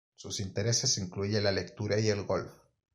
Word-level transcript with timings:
Su 0.15 0.29
intereses 0.41 0.97
incluyen 0.97 1.43
la 1.43 1.51
lectura 1.51 1.99
y 1.99 2.09
el 2.09 2.23
golf. 2.23 2.49